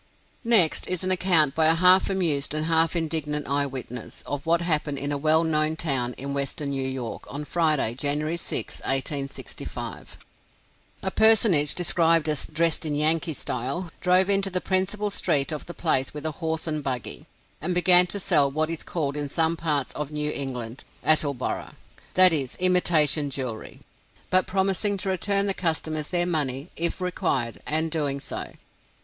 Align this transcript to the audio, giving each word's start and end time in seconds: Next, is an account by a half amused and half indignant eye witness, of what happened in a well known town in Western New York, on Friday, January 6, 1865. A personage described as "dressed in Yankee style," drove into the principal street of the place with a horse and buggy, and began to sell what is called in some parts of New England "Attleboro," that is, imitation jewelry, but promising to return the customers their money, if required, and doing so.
Next, 0.43 0.87
is 0.87 1.03
an 1.03 1.11
account 1.11 1.53
by 1.53 1.67
a 1.67 1.75
half 1.75 2.09
amused 2.09 2.55
and 2.55 2.65
half 2.65 2.95
indignant 2.95 3.45
eye 3.47 3.67
witness, 3.67 4.23
of 4.25 4.47
what 4.47 4.61
happened 4.61 4.97
in 4.97 5.11
a 5.11 5.17
well 5.19 5.43
known 5.43 5.75
town 5.75 6.13
in 6.17 6.33
Western 6.33 6.71
New 6.71 6.87
York, 6.87 7.25
on 7.29 7.45
Friday, 7.45 7.93
January 7.93 8.35
6, 8.37 8.79
1865. 8.79 10.17
A 11.03 11.11
personage 11.11 11.75
described 11.75 12.27
as 12.27 12.47
"dressed 12.47 12.83
in 12.83 12.95
Yankee 12.95 13.35
style," 13.35 13.91
drove 14.01 14.27
into 14.27 14.49
the 14.49 14.59
principal 14.59 15.11
street 15.11 15.51
of 15.51 15.67
the 15.67 15.73
place 15.75 16.15
with 16.15 16.25
a 16.25 16.31
horse 16.41 16.65
and 16.65 16.83
buggy, 16.83 17.27
and 17.61 17.75
began 17.75 18.07
to 18.07 18.19
sell 18.19 18.49
what 18.49 18.71
is 18.71 18.81
called 18.81 19.15
in 19.15 19.29
some 19.29 19.55
parts 19.55 19.93
of 19.93 20.09
New 20.09 20.31
England 20.31 20.83
"Attleboro," 21.03 21.73
that 22.15 22.33
is, 22.33 22.55
imitation 22.55 23.29
jewelry, 23.29 23.81
but 24.31 24.47
promising 24.47 24.97
to 24.97 25.09
return 25.09 25.45
the 25.45 25.53
customers 25.53 26.09
their 26.09 26.25
money, 26.25 26.69
if 26.75 27.01
required, 27.01 27.61
and 27.67 27.91
doing 27.91 28.19
so. 28.19 28.53